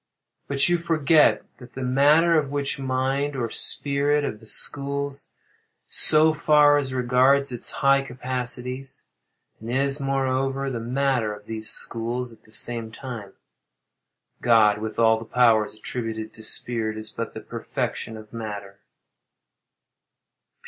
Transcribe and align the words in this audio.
But 0.47 0.67
you 0.67 0.79
forget 0.79 1.43
that 1.59 1.75
the 1.75 1.83
matter 1.83 2.35
of 2.35 2.49
which 2.49 2.79
I 2.79 2.81
speak 2.81 2.81
is, 2.81 2.83
in 2.85 2.89
all 3.35 3.43
respects, 3.43 3.77
the 3.77 3.83
very 3.83 3.97
"mind" 4.01 4.07
or 4.09 4.09
"spirit" 4.09 4.25
of 4.33 4.39
the 4.39 4.47
schools, 4.47 5.29
so 5.89 6.33
far 6.33 6.77
as 6.77 6.91
regards 6.95 7.51
its 7.51 7.71
high 7.71 8.01
capacities, 8.01 9.05
and 9.59 9.69
is, 9.69 10.01
moreover, 10.01 10.71
the 10.71 10.79
"matter" 10.79 11.35
of 11.35 11.45
these 11.45 11.69
schools 11.69 12.33
at 12.33 12.45
the 12.45 12.51
same 12.51 12.91
time. 12.91 13.33
God, 14.41 14.79
with 14.79 14.97
all 14.97 15.19
the 15.19 15.23
powers 15.25 15.75
attributed 15.75 16.33
to 16.33 16.43
spirit, 16.43 16.97
is 16.97 17.11
but 17.11 17.35
the 17.35 17.39
perfection 17.39 18.17
of 18.17 18.33
matter. 18.33 18.79